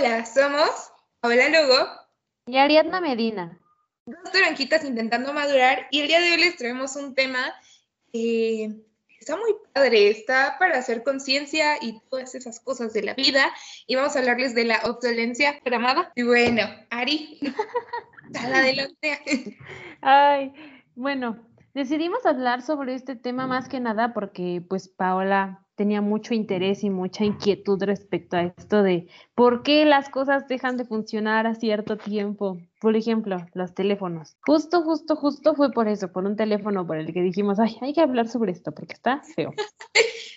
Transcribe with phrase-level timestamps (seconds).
[0.00, 1.86] Hola, somos Paola Lugo
[2.46, 3.60] y Ariadna Medina.
[4.06, 7.52] Dos toronjitas intentando madurar y el día de hoy les traemos un tema
[8.10, 8.70] que
[9.20, 13.52] está muy padre, está para hacer conciencia y todas esas cosas de la vida
[13.86, 16.10] y vamos a hablarles de la obsolencia programada.
[16.16, 17.38] Y bueno, Ari,
[18.30, 19.58] dale adelante.
[20.00, 20.54] Ay,
[20.94, 26.84] bueno, decidimos hablar sobre este tema más que nada porque pues Paola tenía mucho interés
[26.84, 31.54] y mucha inquietud respecto a esto de por qué las cosas dejan de funcionar a
[31.54, 32.58] cierto tiempo.
[32.82, 34.36] Por ejemplo, los teléfonos.
[34.44, 37.94] Justo, justo, justo fue por eso, por un teléfono por el que dijimos, ay, hay
[37.94, 39.54] que hablar sobre esto porque está feo.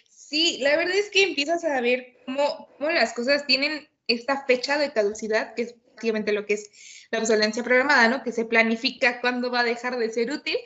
[0.09, 2.41] Sí, la verdad es que empiezas a ver cómo,
[2.79, 6.71] las cosas tienen esta fecha de caducidad, que es prácticamente lo que es
[7.11, 8.23] la obsolencia programada, ¿no?
[8.23, 10.57] Que se planifica cuándo va a dejar de ser útil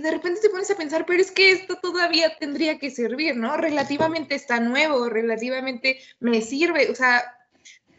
[0.00, 3.56] de repente te pones a pensar, pero es que esto todavía tendría que servir, ¿no?
[3.56, 7.22] Relativamente está nuevo, relativamente me sirve, o sea,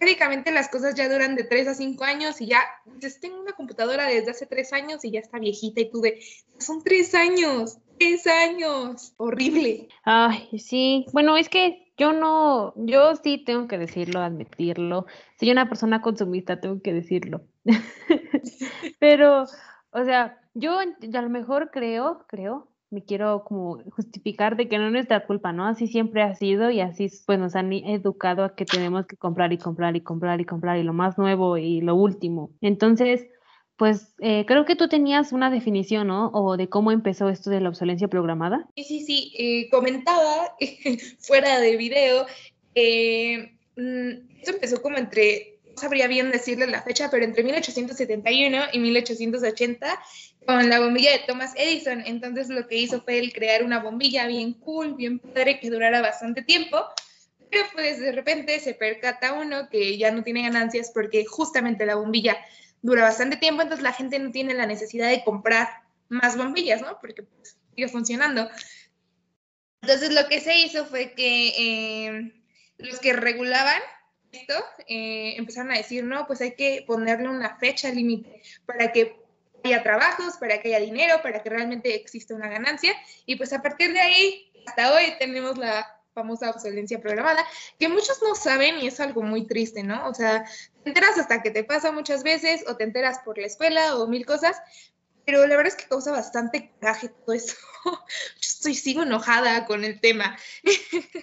[0.04, 2.62] prácticamente las cosas ya duran de 3 a 5 años y ya,
[3.00, 6.20] pues tengo una computadora desde hace 3 años y ya está viejita y tú de,
[6.60, 9.88] son 3 años, 3 años, horrible.
[10.04, 15.06] Ay, sí, bueno, es que yo no, yo sí tengo que decirlo, admitirlo,
[15.40, 17.44] soy una persona consumista, tengo que decirlo,
[19.00, 19.46] pero,
[19.94, 24.86] o sea, yo a lo mejor creo, creo, me quiero como justificar de que no
[24.86, 25.66] es nuestra culpa, ¿no?
[25.66, 29.52] Así siempre ha sido y así pues nos han educado a que tenemos que comprar
[29.52, 32.52] y comprar y comprar y comprar y lo más nuevo y lo último.
[32.62, 33.26] Entonces,
[33.78, 36.30] pues eh, creo que tú tenías una definición, ¿no?
[36.34, 38.70] O de cómo empezó esto de la obsolencia programada.
[38.76, 39.34] Sí, sí, sí.
[39.38, 40.56] Eh, comentaba
[41.20, 42.28] fuera de video.
[42.76, 50.00] Eh, esto empezó como entre, sabría bien decirle la fecha, pero entre 1871 y 1880
[50.46, 52.04] con la bombilla de Thomas Edison.
[52.06, 56.02] Entonces lo que hizo fue el crear una bombilla bien cool, bien padre, que durara
[56.02, 56.84] bastante tiempo.
[57.50, 61.96] Pero pues de repente se percata uno que ya no tiene ganancias porque justamente la
[61.96, 62.38] bombilla
[62.82, 65.70] dura bastante tiempo, entonces la gente no tiene la necesidad de comprar
[66.10, 67.00] más bombillas, ¿no?
[67.00, 68.50] Porque pues, sigue funcionando.
[69.82, 72.34] Entonces lo que se hizo fue que eh,
[72.78, 73.82] los que regulaban
[74.88, 79.16] eh, empezaron a decir, no, pues hay que ponerle una fecha límite para que
[79.64, 82.94] haya trabajos, para que haya dinero, para que realmente exista una ganancia.
[83.26, 87.44] Y pues a partir de ahí, hasta hoy tenemos la famosa obsolencia programada,
[87.80, 90.08] que muchos no saben y es algo muy triste, ¿no?
[90.08, 90.46] O sea,
[90.84, 94.08] te enteras hasta que te pasa muchas veces o te enteras por la escuela o
[94.08, 94.62] mil cosas,
[95.26, 97.56] pero la verdad es que causa bastante coraje todo eso.
[97.86, 98.00] Yo
[98.42, 100.38] estoy, sigo enojada con el tema.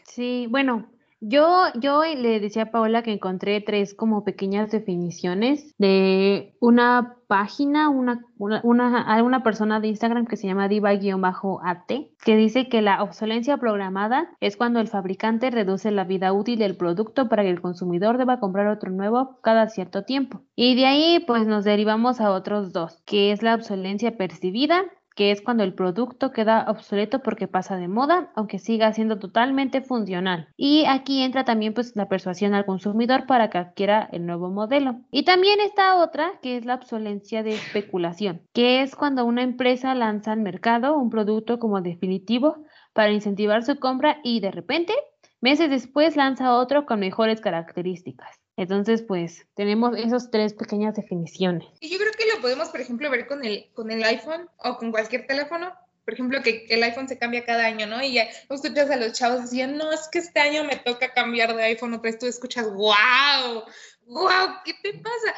[0.06, 0.90] Sí, bueno,
[1.20, 7.88] yo, yo le decía a Paola que encontré tres como pequeñas definiciones de una página,
[7.90, 11.92] una, una, una, persona de Instagram que se llama diva-at,
[12.24, 16.76] que dice que la obsolencia programada es cuando el fabricante reduce la vida útil del
[16.76, 20.42] producto para que el consumidor deba comprar otro nuevo cada cierto tiempo.
[20.56, 25.30] Y de ahí pues nos derivamos a otros dos, que es la obsolencia percibida que
[25.30, 30.48] es cuando el producto queda obsoleto porque pasa de moda, aunque siga siendo totalmente funcional.
[30.56, 35.00] Y aquí entra también pues la persuasión al consumidor para que adquiera el nuevo modelo.
[35.10, 39.94] Y también está otra que es la obsolencia de especulación, que es cuando una empresa
[39.94, 44.94] lanza al mercado un producto como definitivo para incentivar su compra y de repente,
[45.40, 48.39] meses después lanza otro con mejores características.
[48.60, 51.66] Entonces, pues tenemos esas tres pequeñas definiciones.
[51.80, 54.76] Y yo creo que lo podemos, por ejemplo, ver con el, con el iPhone o
[54.76, 55.72] con cualquier teléfono.
[56.04, 58.02] Por ejemplo, que, el iPhone se cambia cada año, ¿no?
[58.02, 61.56] Y ya escuchas a los chavos decían, no, es que este año me toca cambiar
[61.56, 62.18] de iPhone otra vez.
[62.18, 63.64] Tú escuchas, wow,
[64.04, 65.34] wow, ¿qué te pasa?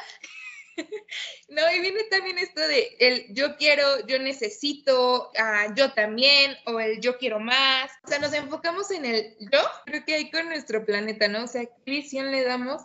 [1.47, 6.77] no, y viene también esto de el yo quiero, yo necesito, uh, yo también, o
[6.77, 7.89] el yo quiero más.
[8.03, 11.45] O sea, nos enfocamos en el yo, creo que hay con nuestro planeta, ¿no?
[11.45, 12.81] O sea, ¿qué visión le damos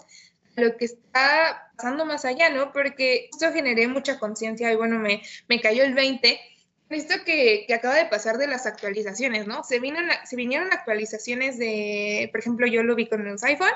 [0.59, 2.73] lo que está pasando más allá, ¿no?
[2.73, 6.41] Porque esto generé mucha conciencia y bueno, me, me cayó el 20.
[6.91, 9.63] Esto que, que, acaba de pasar de las actualizaciones, ¿no?
[9.63, 13.69] Se, vino, se vinieron actualizaciones de, por ejemplo, yo lo vi con los iPhone,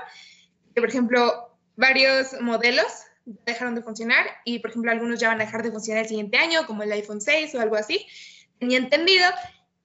[0.74, 2.86] que por ejemplo, varios modelos
[3.24, 6.38] dejaron de funcionar y, por ejemplo, algunos ya van a dejar de funcionar el siguiente
[6.38, 8.06] año, como el iPhone 6 o algo así.
[8.58, 9.26] Tenía entendido.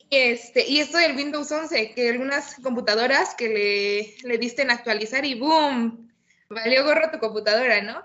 [0.09, 5.25] Este, y esto del Windows 11, que algunas computadoras que le, le diste en actualizar
[5.25, 6.07] y ¡boom!
[6.49, 8.03] Valió gorro tu computadora, ¿no?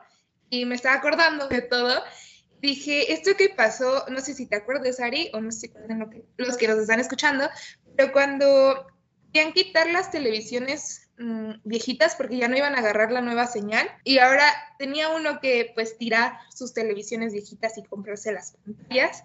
[0.50, 2.02] Y me estaba acordando de todo.
[2.60, 6.08] Dije, esto que pasó, no sé si te acuerdas, Ari, o no sé si lo
[6.10, 7.48] que, los que nos están escuchando,
[7.96, 8.86] pero cuando
[9.32, 13.88] querían quitar las televisiones mm, viejitas porque ya no iban a agarrar la nueva señal
[14.04, 14.44] y ahora
[14.78, 19.24] tenía uno que pues tirar sus televisiones viejitas y comprarse las pantallas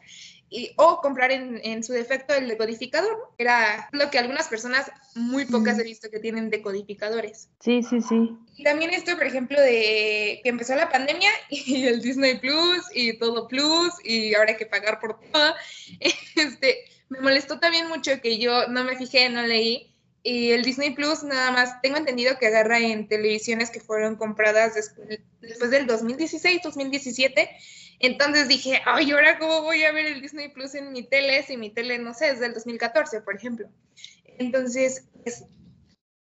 [0.50, 3.32] y, o comprar en, en, su defecto el decodificador.
[3.38, 7.50] Era lo que algunas personas, muy pocas he visto que tienen decodificadores.
[7.60, 8.38] Sí, sí, sí.
[8.56, 13.18] Y también esto, por ejemplo, de que empezó la pandemia y el Disney Plus y
[13.18, 15.54] todo Plus y ahora hay que pagar por todo.
[16.36, 19.92] Este, me molestó también mucho que yo no me fijé, no leí.
[20.24, 24.76] Y el Disney Plus nada más, tengo entendido que agarra en televisiones que fueron compradas
[24.76, 27.50] después, después del 2016, 2017
[28.00, 31.58] entonces dije, ay, ¿ahora cómo voy a ver el Disney Plus en mi tele si
[31.58, 33.68] mi tele, no sé, es del 2014, por ejemplo?
[34.38, 35.46] Entonces, pues,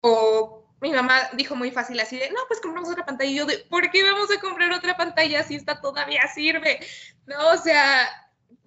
[0.03, 3.31] o mi mamá dijo muy fácil así de, no, pues compramos otra pantalla.
[3.31, 6.81] Y yo de, ¿por qué vamos a comprar otra pantalla si esta todavía sirve?
[7.27, 8.09] No, o sea,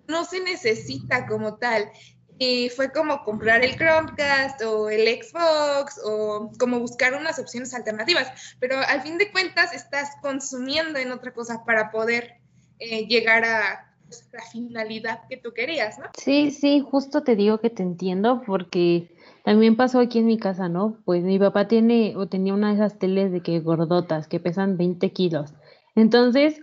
[0.08, 1.92] no se necesita como tal.
[2.38, 8.56] Y fue como comprar el Chromecast o el Xbox o como buscar unas opciones alternativas.
[8.60, 12.42] Pero al fin de cuentas estás consumiendo en otra cosa para poder
[12.80, 13.92] eh, llegar a
[14.31, 16.06] la finalidad que tú querías, ¿no?
[16.18, 20.69] Sí, sí, justo te digo que te entiendo porque también pasó aquí en mi casa,
[20.69, 21.00] ¿no?
[21.06, 24.77] Pues mi papá tiene o tenía una de esas teles de que gordotas que pesan
[24.77, 25.54] 20 kilos.
[25.95, 26.60] Entonces,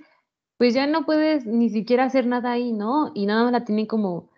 [0.58, 3.10] pues ya no puedes ni siquiera hacer nada ahí, ¿no?
[3.14, 4.30] Y nada más la tiene como,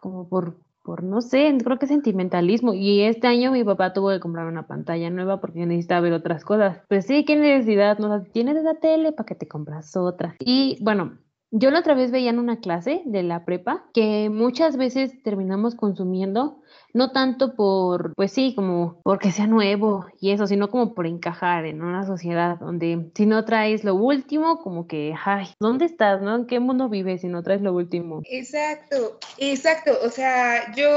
[0.00, 0.58] como por,
[0.88, 2.72] por, no sé, creo que sentimentalismo.
[2.72, 6.46] Y este año mi papá tuvo que comprar una pantalla nueva porque necesitaba ver otras
[6.46, 6.80] cosas.
[6.88, 8.22] Pues sí, qué necesidad, ¿no?
[8.22, 10.34] Tienes esa tele para que te compras otra.
[10.40, 11.18] Y bueno,
[11.50, 15.74] yo la otra vez veía en una clase de la prepa que muchas veces terminamos
[15.74, 16.60] consumiendo,
[16.92, 21.64] no tanto por, pues sí, como porque sea nuevo y eso, sino como por encajar
[21.64, 26.36] en una sociedad donde si no traes lo último, como que, ay, ¿dónde estás, no?
[26.36, 28.20] ¿En qué mundo vives si no traes lo último?
[28.24, 29.92] Exacto, exacto.
[30.02, 30.88] O sea, yo,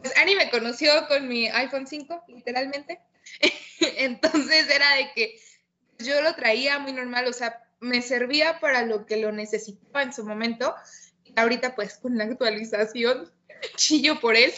[0.00, 3.00] pues Ani me conoció con mi iPhone 5, literalmente.
[3.98, 5.36] Entonces era de que
[5.98, 10.12] yo lo traía muy normal, o sea, me servía para lo que lo necesitaba en
[10.12, 10.74] su momento.
[11.36, 13.30] Ahorita pues con la actualización
[13.76, 14.52] chillo por él,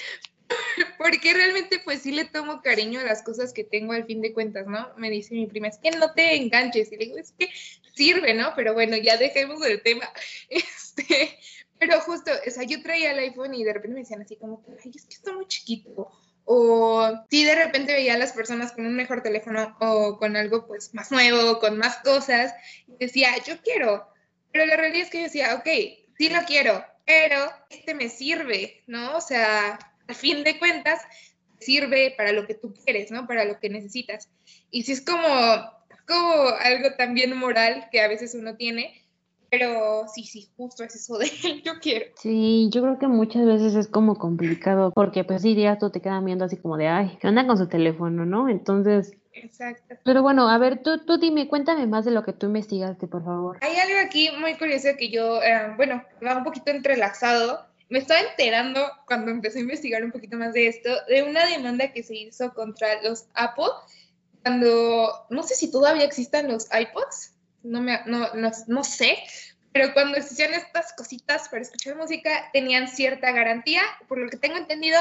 [0.99, 4.33] porque realmente pues sí le tomo cariño a las cosas que tengo al fin de
[4.33, 4.93] cuentas, ¿no?
[4.97, 6.93] Me dice mi prima, es que no te enganches.
[6.93, 7.49] Y le digo, es que
[7.95, 8.53] sirve, ¿no?
[8.55, 10.09] Pero bueno, ya dejemos el tema.
[10.49, 11.39] Este,
[11.79, 14.65] pero justo, o sea, yo traía el iPhone y de repente me decían así como,
[14.83, 16.11] ay, es que está muy chiquito
[16.49, 20.67] o si de repente veía a las personas con un mejor teléfono o con algo
[20.67, 22.55] pues más nuevo, con más cosas,
[23.01, 24.07] decía, yo quiero,
[24.53, 25.69] pero la realidad es que yo decía, ok,
[26.17, 29.17] sí lo quiero, pero este me sirve, ¿no?
[29.17, 31.01] O sea, al fin de cuentas,
[31.59, 33.27] sirve para lo que tú quieres, ¿no?
[33.27, 34.29] Para lo que necesitas.
[34.71, 35.19] Y si es como,
[36.07, 39.03] como algo también moral que a veces uno tiene,
[39.51, 41.27] pero sí, sí, justo es eso de
[41.65, 42.07] yo quiero.
[42.17, 46.01] Sí, yo creo que muchas veces es como complicado, porque pues sí, días tú te
[46.01, 48.49] quedan viendo así como de, ay, ¿qué onda con su teléfono, no?
[48.49, 49.17] Entonces...
[49.33, 49.97] Exacto.
[50.03, 53.23] Pero bueno, a ver, tú, tú dime, cuéntame más de lo que tú investigaste, por
[53.23, 53.59] favor.
[53.61, 57.67] Hay algo aquí muy curioso que yo, eh, bueno, va un poquito entrelazado.
[57.91, 61.93] Me estaba enterando cuando empecé a investigar un poquito más de esto, de una demanda
[61.93, 63.67] que se hizo contra los Apple,
[64.43, 67.36] cuando, no sé si todavía existan los iPods,
[67.67, 68.29] no, me, no,
[68.67, 69.19] no, sé,
[69.73, 74.57] pero cuando existían estas cositas para escuchar música tenían cierta garantía, por lo que tengo
[74.57, 75.01] entendido,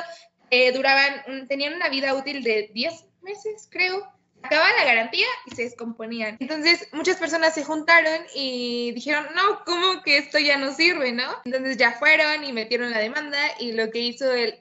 [0.50, 4.12] eh, duraban, tenían una vida útil de 10 meses, creo.
[4.44, 6.38] Acababa la garantía y se descomponían.
[6.40, 11.36] Entonces muchas personas se juntaron y dijeron, no, ¿cómo que esto ya no sirve, no?
[11.46, 14.56] Entonces ya fueron y metieron la demanda y lo que hizo el,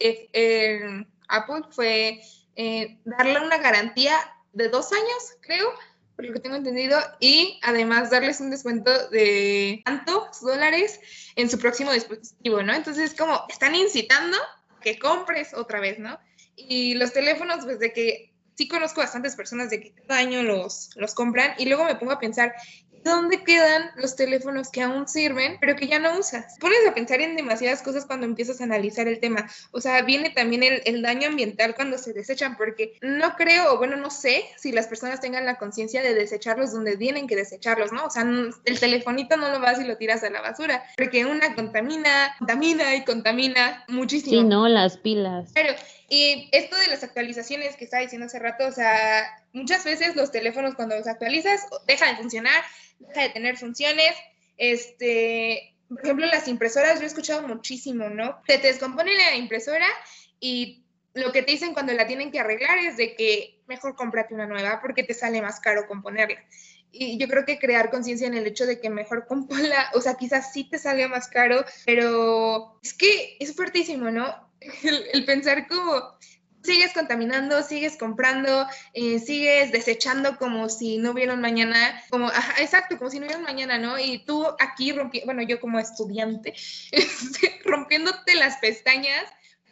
[1.28, 2.22] Apple fue
[2.56, 4.16] eh, darle una garantía
[4.54, 5.74] de dos años, creo,
[6.16, 11.00] por lo que tengo entendido, y además darles un descuento de tantos dólares
[11.36, 12.74] en su próximo dispositivo, ¿no?
[12.74, 14.36] Entonces, como están incitando
[14.80, 16.18] que compres otra vez, ¿no?
[16.56, 20.90] Y los teléfonos, pues de que sí conozco bastantes personas de que cada año los,
[20.94, 22.54] los compran y luego me pongo a pensar,
[23.04, 26.56] ¿dónde quedan los teléfonos que aún sirven, pero que ya no usas?
[26.58, 29.48] Pones a pensar en demasiadas cosas cuando empiezas a analizar el tema.
[29.70, 33.78] O sea, viene también el, el daño ambiental cuando se desechan, porque no creo, o
[33.78, 37.92] bueno, no sé si las personas tengan la conciencia de desecharlos donde tienen que desecharlos,
[37.92, 38.06] ¿no?
[38.06, 38.24] O sea,
[38.64, 42.94] el telefonito no lo vas y lo tiras a la basura, porque una contamina, contamina
[42.96, 44.40] y contamina muchísimo.
[44.40, 45.50] Sí, no, las pilas.
[45.54, 45.74] Pero,
[46.14, 50.30] y esto de las actualizaciones que estaba diciendo hace rato, o sea, muchas veces los
[50.30, 52.62] teléfonos cuando los actualizas dejan de funcionar,
[53.00, 54.12] deja de tener funciones.
[54.56, 58.40] Este, por ejemplo, las impresoras, yo he escuchado muchísimo, ¿no?
[58.46, 59.88] Se te descompone la impresora
[60.38, 64.34] y lo que te dicen cuando la tienen que arreglar es de que mejor cómprate
[64.34, 66.44] una nueva porque te sale más caro componerla.
[66.92, 70.14] Y yo creo que crear conciencia en el hecho de que mejor componla, o sea,
[70.14, 74.43] quizás sí te salga más caro, pero es que es fuertísimo, ¿no?
[74.82, 76.16] El, pensar como
[76.62, 83.10] sigues contaminando, sigues comprando, eh, sigues desechando como si no hubiera mañana, como, exacto, como
[83.10, 83.98] si no hubiera mañana, ¿no?
[83.98, 86.54] Y tú aquí rompiendo, bueno, yo como estudiante,
[86.92, 89.24] este, rompiéndote las pestañas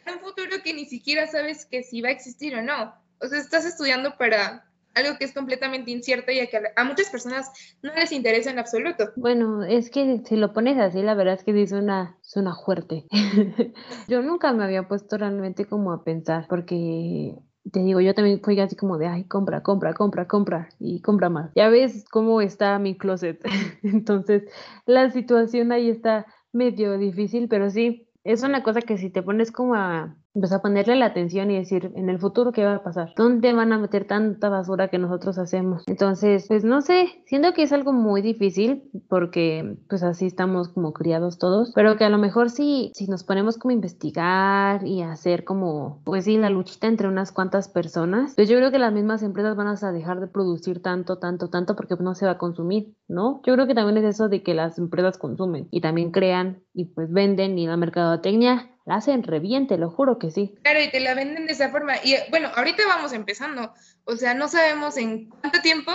[0.03, 2.93] para un futuro que ni siquiera sabes que si va a existir o no.
[3.19, 7.09] O sea, estás estudiando para algo que es completamente incierto y a que a muchas
[7.09, 9.11] personas no les interesa en absoluto.
[9.15, 13.05] Bueno, es que si lo pones así, la verdad es que sí suena, suena fuerte.
[14.07, 17.35] yo nunca me había puesto realmente como a pensar, porque
[17.71, 21.29] te digo, yo también fui así como de, ay, compra, compra, compra, compra y compra
[21.29, 21.51] más.
[21.55, 23.41] Ya ves cómo está mi closet.
[23.83, 24.43] Entonces,
[24.85, 29.51] la situación ahí está medio difícil, pero sí, es una cosa que si te pones
[29.51, 32.83] como a pues a ponerle la atención y decir, en el futuro, ¿qué va a
[32.83, 33.13] pasar?
[33.15, 35.83] ¿Dónde van a meter tanta basura que nosotros hacemos?
[35.87, 40.93] Entonces, pues no sé, siento que es algo muy difícil porque pues así estamos como
[40.93, 45.01] criados todos, pero que a lo mejor sí, si nos ponemos como a investigar y
[45.01, 48.93] hacer como, pues sí, la luchita entre unas cuantas personas, pues yo creo que las
[48.93, 52.37] mismas empresas van a dejar de producir tanto, tanto, tanto porque no se va a
[52.37, 53.41] consumir, ¿no?
[53.45, 56.85] Yo creo que también es eso de que las empresas consumen y también crean y
[56.85, 60.55] pues venden y la mercadotecnia la hacen reviente, lo juro que sí.
[60.61, 61.95] Claro, y te la venden de esa forma.
[62.03, 63.73] Y bueno, ahorita vamos empezando.
[64.05, 65.91] O sea, no sabemos en cuánto tiempo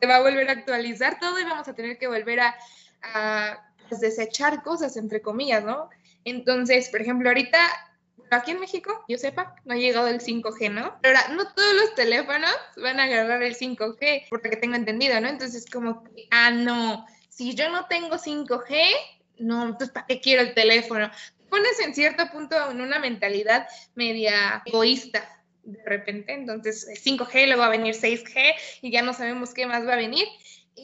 [0.00, 2.54] se va a volver a actualizar todo y vamos a tener que volver a,
[3.88, 5.88] pues, desechar cosas, entre comillas, ¿no?
[6.24, 7.58] Entonces, por ejemplo, ahorita,
[8.30, 10.98] aquí en México, yo sepa, no ha llegado el 5G, ¿no?
[11.00, 15.28] Pero ahora, no todos los teléfonos van a agarrar el 5G, porque tengo entendido, ¿no?
[15.28, 18.76] Entonces, como, ah, no, si yo no tengo 5G,
[19.38, 21.10] no, entonces, ¿para qué quiero el teléfono?
[21.48, 25.38] Pones en cierto punto en una mentalidad media egoísta
[25.68, 29.86] de repente, entonces 5G, luego va a venir 6G y ya no sabemos qué más
[29.86, 30.26] va a venir.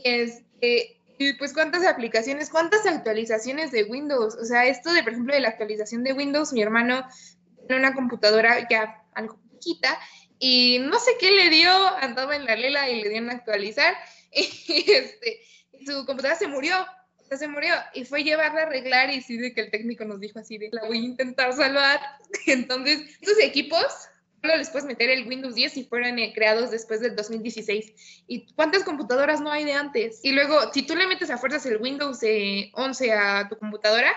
[0.04, 5.34] Este, y pues cuántas aplicaciones, cuántas actualizaciones de Windows, o sea, esto de, por ejemplo,
[5.34, 7.06] de la actualización de Windows, mi hermano
[7.66, 9.98] tiene una computadora ya algo chiquita
[10.38, 13.94] y no sé qué le dio, andaba en la lela y le dieron a actualizar
[14.32, 15.40] y este,
[15.86, 16.74] su computadora se murió
[17.36, 20.38] se murió y fue llevarla a arreglar y sí de que el técnico nos dijo
[20.38, 22.00] así de la voy a intentar salvar.
[22.46, 23.84] Entonces, estos equipos
[24.42, 28.24] solo les puedes meter el Windows 10 si fueran eh, creados después del 2016.
[28.26, 30.20] ¿Y cuántas computadoras no hay de antes?
[30.22, 32.20] Y luego, si tú le metes a fuerzas el Windows
[32.74, 34.12] 11 a tu computadora,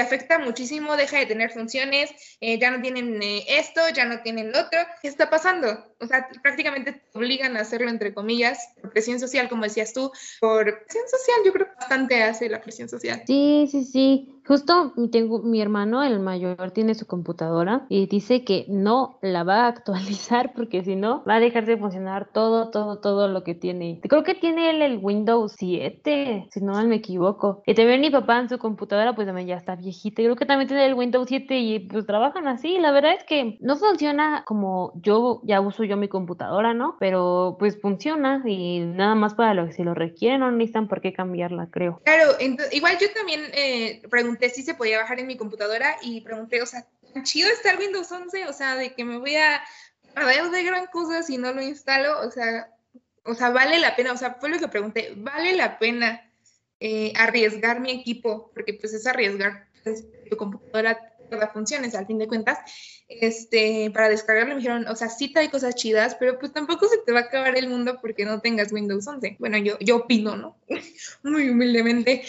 [0.00, 4.52] afecta muchísimo, deja de tener funciones, eh, ya no tienen eh, esto, ya no tienen
[4.52, 4.80] lo otro.
[5.02, 5.94] ¿Qué está pasando?
[6.00, 10.10] O sea, prácticamente te obligan a hacerlo entre comillas, por presión social, como decías tú,
[10.40, 13.22] por presión social, yo creo que bastante hace la presión social.
[13.26, 14.39] Sí, sí, sí.
[14.50, 19.66] Justo tengo mi hermano, el mayor, tiene su computadora y dice que no la va
[19.66, 23.54] a actualizar porque si no va a dejar de funcionar todo, todo, todo lo que
[23.54, 24.00] tiene.
[24.02, 27.62] Creo que tiene él el Windows 7, si no me equivoco.
[27.64, 30.20] Y también mi papá en su computadora, pues también ya está viejita.
[30.20, 32.76] Creo que también tiene el Windows 7 y pues trabajan así.
[32.78, 36.96] La verdad es que no funciona como yo ya uso yo mi computadora, ¿no?
[36.98, 41.00] Pero pues funciona y nada más para lo que si lo requieren no necesitan por
[41.00, 42.00] qué cambiarla, creo.
[42.04, 42.32] Claro,
[42.72, 46.66] igual yo también eh, pregunté si se podía bajar en mi computadora y pregunté, o
[46.66, 46.86] sea,
[47.22, 49.62] chido está el Windows 11, o sea, de que me voy a,
[50.14, 52.72] ver de gran cosa si no lo instalo, o sea,
[53.24, 56.32] o sea, vale la pena, o sea, fue lo que pregunté, vale la pena
[56.80, 62.18] eh, arriesgar mi equipo, porque pues es arriesgar pues, tu computadora todas funciones al fin
[62.18, 62.58] de cuentas,
[63.08, 66.98] este, para descargarlo me dijeron, o sea, sí hay cosas chidas, pero pues tampoco se
[66.98, 69.36] te va a acabar el mundo porque no tengas Windows 11.
[69.38, 70.58] Bueno, yo, yo opino, ¿no?
[71.22, 72.22] Muy humildemente.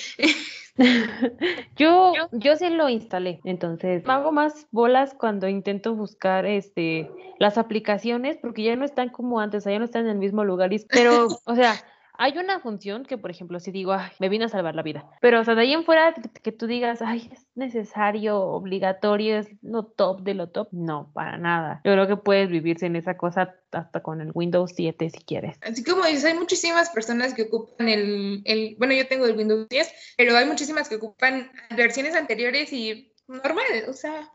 [1.78, 7.10] yo, yo sí lo instalé, entonces hago más bolas cuando intento buscar este
[7.40, 10.70] las aplicaciones porque ya no están como antes, ya no están en el mismo lugar,
[10.90, 11.74] pero, o sea,
[12.18, 15.10] hay una función que, por ejemplo, si digo, ay, me vine a salvar la vida,
[15.22, 19.48] pero o sea, de ahí en fuera que, tú digas, ay, es necesario, obligatorio, es
[19.62, 21.82] lo top de lo top, no, para nada.
[21.84, 25.58] Yo creo que puedes vivir sin esa cosa hasta con el Windows 7 si quieres.
[25.62, 29.68] Así como dices, hay muchísimas personas que ocupan el, el, bueno, yo tengo el Windows
[29.70, 34.30] 10, pero hay muchísimas que ocupan versiones anteriores y normal, o sea,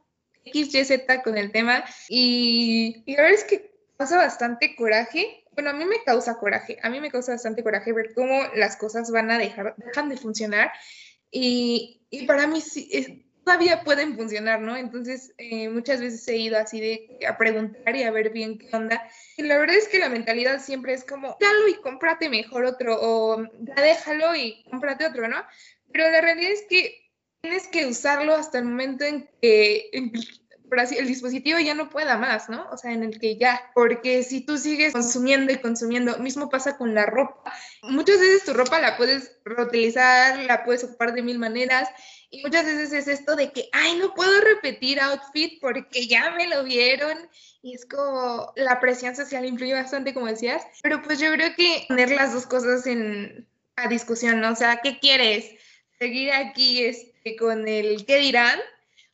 [0.44, 1.84] XYZ con el tema.
[2.08, 6.78] Y, y la verdad es que pasa bastante coraje bueno, a mí me causa coraje,
[6.82, 10.18] a mí me causa bastante coraje ver cómo las cosas van a dejar, dejan de
[10.18, 10.70] funcionar
[11.30, 14.76] y, y para mí sí, todavía pueden funcionar, ¿no?
[14.76, 18.68] Entonces, eh, muchas veces he ido así de a preguntar y a ver bien qué
[18.76, 19.08] onda.
[19.36, 22.98] Y la verdad es que la mentalidad siempre es como, dalo y cómprate mejor otro,
[23.00, 25.36] o ya déjalo y cómprate otro, ¿no?
[25.92, 27.08] Pero la realidad es que
[27.40, 30.45] tienes que usarlo hasta el momento en que, así,
[30.98, 32.68] el dispositivo ya no pueda más, ¿no?
[32.70, 36.76] O sea, en el que ya, porque si tú sigues consumiendo y consumiendo, mismo pasa
[36.76, 37.52] con la ropa.
[37.82, 41.88] Muchas veces tu ropa la puedes reutilizar, la puedes ocupar de mil maneras
[42.30, 46.48] y muchas veces es esto de que, ay, no puedo repetir outfit porque ya me
[46.48, 47.16] lo vieron
[47.62, 51.84] y es como la presión social influye bastante, como decías, pero pues yo creo que
[51.88, 54.52] poner las dos cosas en, a discusión, ¿no?
[54.52, 55.50] O sea, ¿qué quieres?
[55.98, 58.58] ¿Seguir aquí este, con el qué dirán?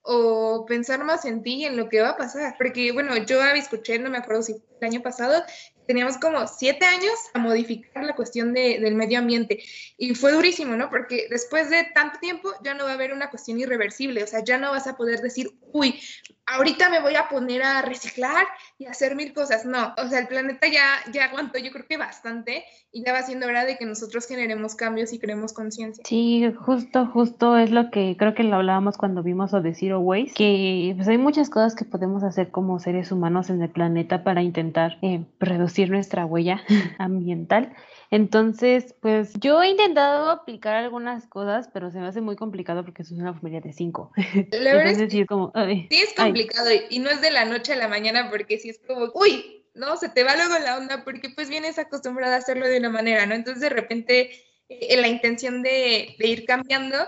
[0.03, 2.57] O pensar más en ti y en lo que va a pasar.
[2.59, 5.43] Porque, bueno, yo escuché, no me acuerdo si el año pasado,
[5.87, 9.63] teníamos como siete años a modificar la cuestión de, del medio ambiente.
[9.97, 10.91] Y fue durísimo, ¿no?
[10.91, 14.43] Porque después de tanto tiempo ya no va a haber una cuestión irreversible, o sea,
[14.45, 16.01] ya no vas a poder decir, uy,
[16.47, 18.47] ahorita me voy a poner a reciclar
[18.79, 19.65] y hacer mil cosas.
[19.65, 23.23] No, o sea, el planeta ya, ya aguantó, yo creo que bastante, y ya va
[23.23, 26.05] siendo hora de que nosotros generemos cambios y creemos conciencia.
[26.07, 30.03] Sí, justo, justo es lo que creo que lo hablábamos cuando vimos o de Zero
[30.35, 34.43] que pues hay muchas cosas que podemos hacer como seres humanos en el planeta para
[34.43, 36.63] intentar eh, reducir nuestra huella
[36.99, 37.73] ambiental.
[38.13, 43.05] Entonces, pues yo he intentado aplicar algunas cosas, pero se me hace muy complicado porque
[43.05, 44.13] soy una familia de cinco.
[44.51, 47.77] La verdad es, sí, como, sí es complicado y no es de la noche a
[47.77, 51.31] la mañana porque sí es como, uy, no, se te va luego la onda porque
[51.31, 53.35] pues vienes acostumbrada a hacerlo de una manera, ¿no?
[53.35, 54.31] Entonces de repente
[54.69, 56.99] eh, la intención de, ir cambiando,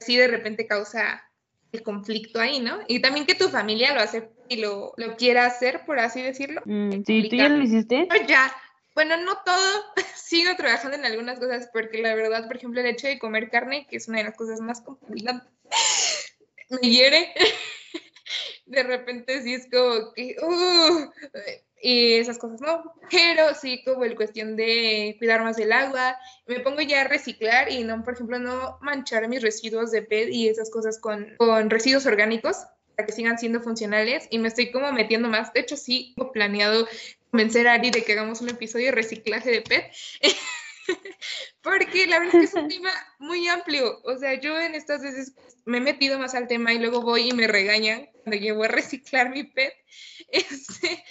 [0.00, 1.22] sí de repente causa
[1.70, 2.78] el conflicto ahí, ¿no?
[2.88, 6.62] Y también que tu familia lo hace y lo, lo quiera hacer, por así decirlo.
[6.64, 8.08] Mm, sí, ¿tú ya lo hiciste?
[8.26, 8.50] Ya,
[8.96, 9.84] bueno, no todo,
[10.16, 13.86] sigo trabajando en algunas cosas porque la verdad, por ejemplo, el hecho de comer carne,
[13.88, 15.46] que es una de las cosas más complicadas,
[16.70, 17.32] me hiere.
[18.66, 21.10] De repente sí es como que, uh,
[21.80, 26.58] y esas cosas no, pero sí como el cuestión de cuidar más el agua, me
[26.58, 30.48] pongo ya a reciclar y no, por ejemplo, no manchar mis residuos de PET y
[30.48, 34.90] esas cosas con, con residuos orgánicos para que sigan siendo funcionales y me estoy como
[34.92, 36.88] metiendo más, de hecho sí, he planeado
[37.30, 39.92] convencer a Ari de que hagamos un episodio de reciclaje de PET.
[41.62, 44.00] Porque la verdad es que es un tema muy amplio.
[44.04, 45.34] O sea, yo en estas veces
[45.64, 48.70] me he metido más al tema y luego voy y me regañan cuando voy a
[48.70, 49.72] reciclar mi PET.
[50.28, 51.04] Este,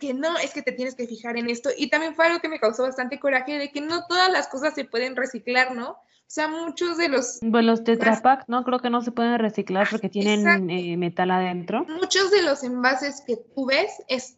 [0.00, 1.70] que no, es que te tienes que fijar en esto.
[1.76, 4.74] Y también fue algo que me causó bastante coraje de que no todas las cosas
[4.74, 5.98] se pueden reciclar, ¿no?
[6.26, 7.38] O sea, muchos de los...
[7.48, 8.64] Pues los Tetra ¿no?
[8.64, 11.84] Creo que no se pueden reciclar porque tienen eh, metal adentro.
[11.84, 14.36] Muchos de los envases que tú ves es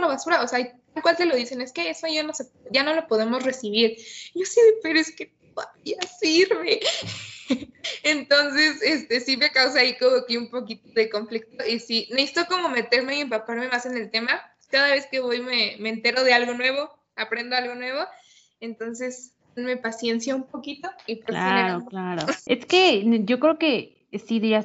[0.00, 0.58] la basura, o sea,
[1.02, 3.96] cual te lo dicen, es que eso ya no, se, ya no lo podemos recibir.
[4.34, 6.80] Yo sí, pero es que todavía sirve.
[8.02, 12.46] Entonces, este, sí me causa ahí como que un poquito de conflicto y sí, necesito
[12.46, 14.40] como meterme y empaparme más en el tema.
[14.68, 18.00] Cada vez que voy me, me entero de algo nuevo, aprendo algo nuevo.
[18.60, 22.26] Entonces, me paciencia un poquito y pues Claro, claro.
[22.46, 24.06] Es que yo creo que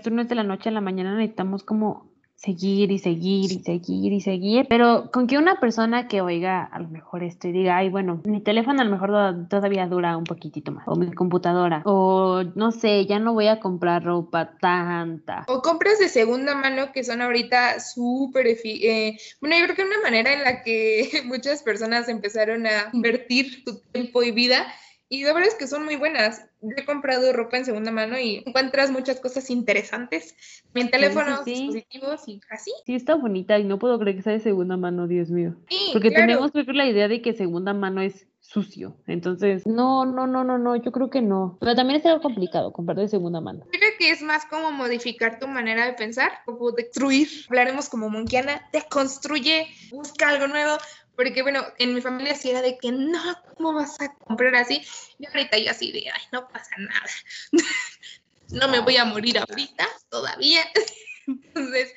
[0.01, 2.10] tú no es de la noche a la mañana, necesitamos como
[2.41, 6.79] seguir y seguir y seguir y seguir, pero con que una persona que oiga a
[6.79, 10.23] lo mejor esto y diga, ay, bueno, mi teléfono a lo mejor todavía dura un
[10.23, 15.45] poquitito más, o mi computadora, o no sé, ya no voy a comprar ropa tanta.
[15.49, 20.01] O compras de segunda mano que son ahorita súper, eh, bueno, yo creo que una
[20.01, 24.65] manera en la que muchas personas empezaron a invertir su tiempo y vida
[25.11, 26.47] y la verdad es que son muy buenas.
[26.77, 30.33] he comprado ropa en segunda mano y encuentras muchas cosas interesantes.
[30.73, 32.71] Mi teléfono, dispositivos y así.
[32.85, 35.57] Sí, está bonita y no puedo creer que sea de segunda mano, Dios mío.
[35.91, 38.95] Porque tenemos que la idea de que segunda mano es sucio.
[39.05, 41.57] Entonces, no, no, no, no, no, yo creo que no.
[41.59, 43.65] Pero también es algo complicado comprar de segunda mano.
[43.69, 47.29] Creo que es más como modificar tu manera de pensar, como destruir.
[47.49, 50.75] Hablaremos como monquiana, deconstruye, busca algo nuevo,
[51.15, 53.21] porque bueno, en mi familia sí era de que no,
[53.55, 54.81] ¿cómo vas a comprar así?
[55.19, 57.05] Y ahorita yo así de, ay, no pasa nada.
[58.49, 60.61] no me voy a morir ahorita, todavía.
[61.27, 61.93] Entonces,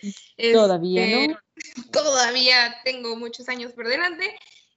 [0.53, 1.39] todavía, ¿no?
[1.57, 4.37] Este, todavía tengo muchos años por delante.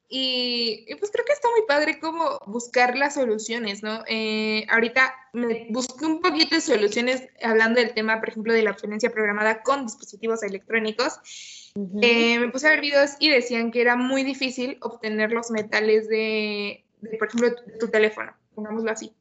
[0.10, 4.04] Y, pues creo que está muy padre como buscar las soluciones, ¿no?
[4.08, 8.72] Eh, ahorita me busqué un poquito de soluciones hablando del tema, por ejemplo, de la
[8.72, 11.20] obsolescencia programada con dispositivos electrónicos.
[12.02, 16.08] Eh, me puse a ver videos y decían que era muy difícil obtener los metales
[16.08, 16.86] de,
[17.20, 19.12] por ejemplo, tu, teléfono, pongámoslo así.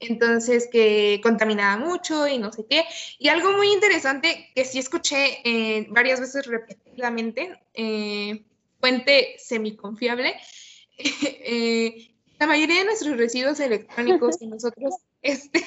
[0.00, 2.84] Entonces, que contaminaba mucho y no sé qué.
[3.18, 8.42] Y algo muy interesante que sí escuché eh, varias veces repetidamente, eh,
[8.82, 10.34] fuente semiconfiable,
[10.98, 15.64] eh, la mayoría de nuestros residuos electrónicos que nosotros este,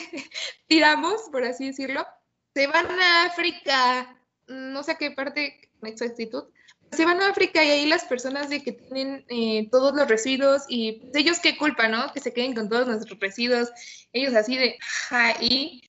[0.68, 2.06] tiramos, por así decirlo,
[2.54, 6.44] se van a África, no sé a qué parte exactitud,
[6.92, 10.64] se van a África y ahí las personas de que tienen eh, todos los residuos
[10.68, 12.12] y pues, ellos qué culpa, ¿no?
[12.14, 13.70] Que se queden con todos nuestros residuos,
[14.12, 14.78] ellos así de,
[15.40, 15.84] y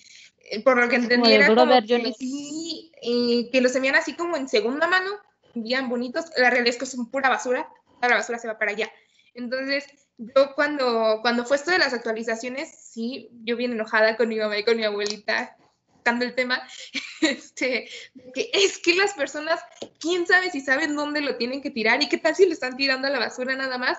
[0.51, 4.37] eh, por lo que entendí era como que, sí, eh, que los envían así como
[4.37, 5.11] en segunda mano,
[5.57, 7.69] envían bonitos, la realidad es que son pura basura,
[8.01, 8.91] la basura se va para allá.
[9.35, 9.85] Entonces,
[10.19, 14.59] yo cuando, cuando fue esto de las actualizaciones, sí, yo bien enojada con mi mamá
[14.59, 15.57] y con mi abuelita,
[15.99, 16.63] tocando el tema,
[17.21, 17.89] este,
[18.35, 19.61] que es que las personas,
[19.99, 22.77] quién sabe si saben dónde lo tienen que tirar y qué tal si lo están
[22.77, 23.99] tirando a la basura nada más.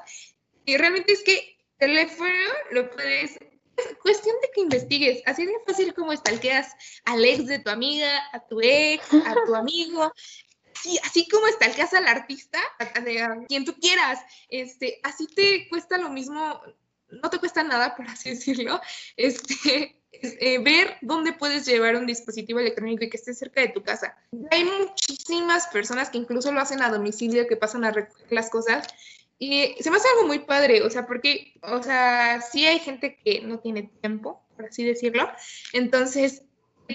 [0.65, 2.31] Y realmente es que teléfono
[2.71, 3.37] lo puedes
[3.77, 6.73] es cuestión de que investigues, así de fácil como estalqueas
[7.05, 10.11] al ex de tu amiga, a tu ex, a tu amigo,
[10.81, 15.67] Sí, así como está el caso al artista, a, quien tú quieras, este, así te
[15.69, 16.61] cuesta lo mismo,
[17.09, 18.81] no te cuesta nada, por así decirlo,
[19.15, 23.83] este, eh, ver dónde puedes llevar un dispositivo electrónico y que esté cerca de tu
[23.83, 24.17] casa.
[24.51, 28.87] Hay muchísimas personas que incluso lo hacen a domicilio, que pasan a recoger las cosas.
[29.39, 33.19] Y se me hace algo muy padre, o sea, porque, o sea, sí hay gente
[33.23, 35.29] que no tiene tiempo, por así decirlo.
[35.73, 36.41] Entonces,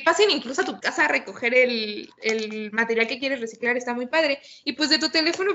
[0.00, 4.40] pasen incluso a tu casa a recoger el, material que quieres reciclar, está muy padre.
[4.64, 5.52] Y pues de tu teléfono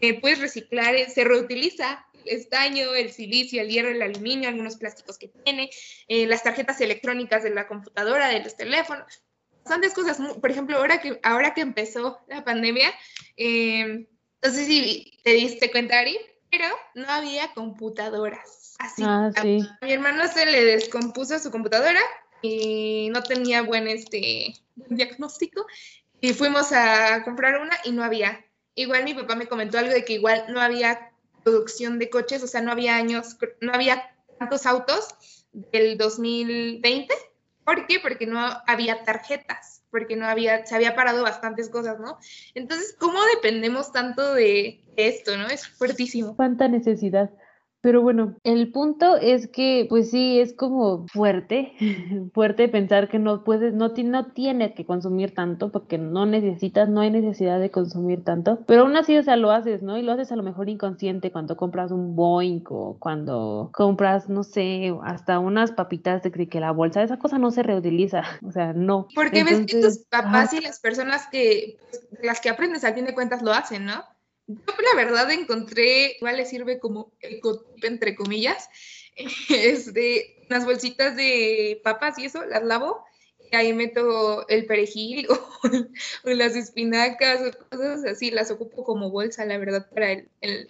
[0.00, 4.76] eh, puedes reciclar, eh, se reutiliza el estaño, el silicio, el hierro, el aluminio, algunos
[4.76, 5.70] plásticos que tiene,
[6.08, 9.22] eh, las tarjetas electrónicas de la computadora, de los teléfonos.
[9.66, 12.90] Son de cosas, por ejemplo, ahora que, ahora que empezó la pandemia,
[14.42, 16.18] no sé si te diste cuenta, Ari,
[16.50, 18.74] pero no había computadoras.
[18.78, 19.02] Así.
[19.04, 19.60] Ah, sí.
[19.80, 22.00] A mi hermano se le descompuso su computadora
[22.44, 25.66] y no tenía buen este, diagnóstico
[26.20, 28.44] y fuimos a comprar una y no había.
[28.74, 31.10] Igual mi papá me comentó algo de que igual no había
[31.42, 37.14] producción de coches, o sea, no había años, no había tantos autos del 2020.
[37.64, 37.98] ¿Por qué?
[38.00, 42.18] Porque no había tarjetas, porque no había, se había parado bastantes cosas, ¿no?
[42.54, 45.46] Entonces, ¿cómo dependemos tanto de esto, no?
[45.48, 46.36] Es fuertísimo.
[46.36, 47.30] ¿Cuánta necesidad?
[47.84, 51.74] Pero bueno, el punto es que, pues sí, es como fuerte,
[52.32, 57.02] fuerte pensar que no puedes, no, no tienes que consumir tanto porque no necesitas, no
[57.02, 59.98] hay necesidad de consumir tanto, pero aún así, o sea, lo haces, ¿no?
[59.98, 64.44] Y lo haces a lo mejor inconsciente cuando compras un Boeing o cuando compras, no
[64.44, 68.72] sé, hasta unas papitas de que la bolsa, esa cosa no se reutiliza, o sea,
[68.72, 69.08] no.
[69.14, 73.04] Porque ves que tus papás y las personas que, pues, las que aprendes al fin
[73.04, 74.04] de cuentas lo hacen, ¿no?
[74.46, 78.68] Yo la verdad encontré, igual le sirve como ecotip entre comillas,
[79.16, 83.04] es de unas bolsitas de papas y eso, las lavo
[83.50, 85.26] y ahí meto el perejil
[86.24, 90.68] o, las espinacas o cosas así, las ocupo como bolsa, la verdad, para el, el.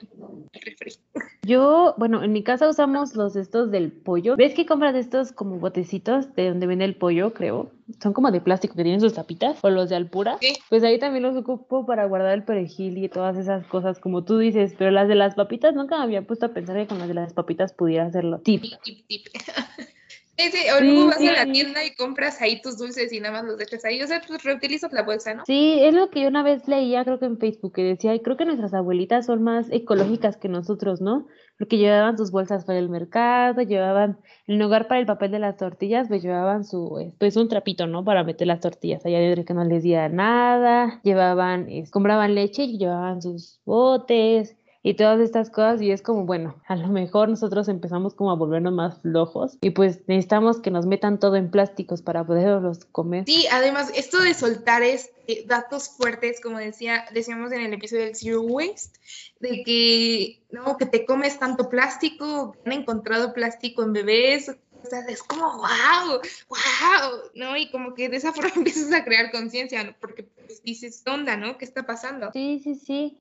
[1.42, 4.37] Yo, bueno, en mi casa usamos los estos del pollo.
[4.37, 7.70] ¿Ves que compras estos como botecitos de donde viene el pollo, creo?
[8.03, 10.38] Son como de plástico que tienen sus tapitas, o los de Alpura.
[10.70, 14.38] Pues ahí también los ocupo para guardar el perejil y todas esas cosas, como tú
[14.38, 14.75] dices.
[14.79, 17.14] Pero las de las papitas nunca me había puesto a pensar que con las de
[17.14, 18.40] las papitas pudiera hacerlo.
[18.40, 18.64] Tip.
[18.83, 19.27] tip, tip.
[20.37, 23.44] Sí, o luego vas a la tienda y compras ahí tus dulces y nada más
[23.44, 24.03] los dejas ahí.
[24.03, 25.44] O sea, pues reutilizas la bolsa, ¿no?
[25.47, 28.20] Sí, es lo que yo una vez leía, creo que en Facebook, que decía, y
[28.20, 31.29] creo que nuestras abuelitas son más ecológicas que nosotros, ¿no?
[31.58, 35.56] Porque llevaban sus bolsas para el mercado, llevaban, en lugar para el papel de las
[35.56, 38.04] tortillas, pues llevaban su, pues un trapito, ¿no?
[38.04, 39.06] Para meter las tortillas.
[39.06, 44.94] Allá adentro que no les diera nada, llevaban, compraban leche y llevaban sus botes y
[44.94, 48.73] todas estas cosas y es como, bueno, a lo mejor nosotros empezamos como a volvernos
[48.73, 53.25] más flojos y pues necesitamos que nos metan todo en plásticos para poderlos comer.
[53.27, 58.05] Sí, además esto de soltar es este, datos fuertes, como decía, decíamos en el episodio
[58.05, 58.99] del Zero Waste,
[59.40, 64.87] de que no, que te comes tanto plástico, que han encontrado plástico en bebés, o
[64.87, 67.57] sea, es como, wow, wow, ¿no?
[67.57, 71.57] Y como que de esa forma empiezas a crear conciencia, porque pues, dices, onda, ¿no?
[71.57, 72.31] ¿Qué está pasando?
[72.33, 73.18] Sí, sí, sí.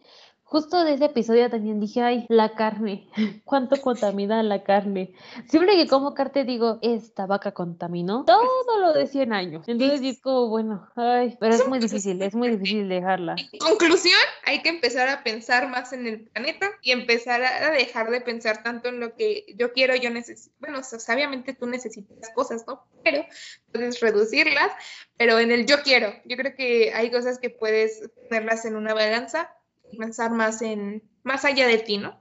[0.53, 3.09] Justo de ese episodio también dije, ay, la carne,
[3.43, 5.15] cuánto contamina la carne.
[5.49, 9.67] Siempre que como carne digo, esta vaca contaminó todo lo de 100 años.
[9.67, 13.35] Entonces es como, bueno, ay, pero es muy difícil, es muy difícil dejarla.
[13.59, 18.21] Conclusión, hay que empezar a pensar más en el planeta y empezar a dejar de
[18.21, 20.55] pensar tanto en lo que yo quiero, yo necesito.
[20.59, 22.85] Bueno, obviamente tú necesitas cosas, ¿no?
[23.03, 23.25] Pero
[23.71, 24.71] puedes reducirlas,
[25.17, 28.93] pero en el yo quiero, yo creo que hay cosas que puedes ponerlas en una
[28.93, 29.49] balanza
[29.93, 32.19] pensar más en, más allá de ti, ¿no?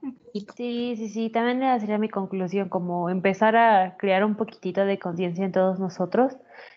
[0.56, 5.44] Sí, sí, sí, también sería mi conclusión, como empezar a crear un poquitito de conciencia
[5.44, 6.32] en todos nosotros,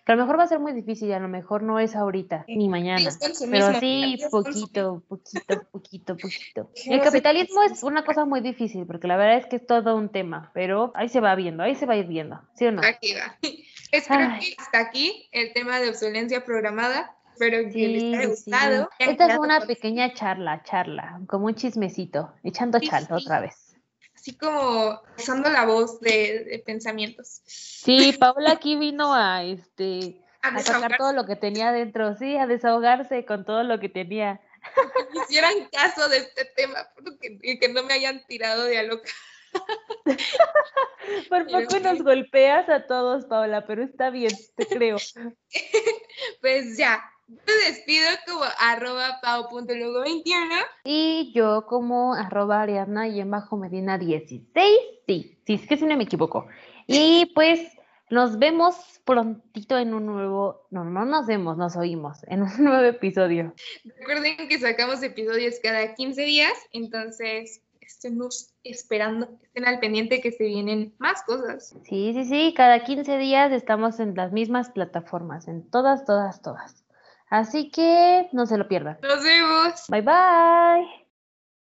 [0.05, 2.45] que a lo mejor va a ser muy difícil, a lo mejor no es ahorita
[2.47, 3.09] ni mañana,
[3.49, 6.69] pero sí poquito, poquito, poquito, poquito.
[6.85, 10.09] El capitalismo es una cosa muy difícil, porque la verdad es que es todo un
[10.09, 12.81] tema, pero ahí se va viendo, ahí se va a ir viendo, ¿sí o no?
[12.83, 13.37] Aquí va.
[13.91, 18.89] Es creo que hasta aquí el tema de obsolencia programada espero que les haya gustado.
[18.99, 23.75] Esta es una pequeña charla, charla, como un chismecito, echando charla otra vez.
[24.15, 27.41] Así como usando la voz de, pensamientos.
[27.45, 32.47] Sí, Paula aquí vino a este a, sacar todo lo que tenía dentro, sí, a
[32.47, 34.39] desahogarse con todo lo que tenía.
[35.13, 36.87] Que hicieran caso de este tema
[37.21, 39.11] y que no me hayan tirado de a loca.
[41.29, 44.97] Por poco nos golpeas a todos, Paola, pero está bien, te creo.
[46.41, 53.57] Pues ya, me despido como arroba pau.lugo21 y yo como arroba ariadna y en bajo
[53.57, 54.51] medina 16,
[55.07, 56.47] sí, sí, es que si no me equivoco.
[56.87, 57.59] Y pues
[58.09, 62.83] nos vemos prontito en un nuevo, no, no nos vemos, nos oímos en un nuevo
[62.83, 63.53] episodio.
[63.83, 70.43] Recuerden que sacamos episodios cada 15 días, entonces estemos esperando, estén al pendiente que se
[70.43, 71.75] vienen más cosas.
[71.83, 76.84] Sí, sí, sí, cada 15 días estamos en las mismas plataformas, en todas, todas, todas.
[77.29, 78.97] Así que no se lo pierdan.
[79.01, 79.83] Nos vemos.
[79.89, 81.04] Bye bye.